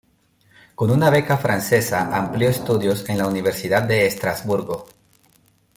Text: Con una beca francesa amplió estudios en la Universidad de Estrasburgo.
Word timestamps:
Con 0.73 0.89
una 0.89 1.11
beca 1.11 1.37
francesa 1.37 2.09
amplió 2.17 2.49
estudios 2.49 3.07
en 3.07 3.19
la 3.19 3.27
Universidad 3.27 3.83
de 3.83 4.07
Estrasburgo. 4.07 4.87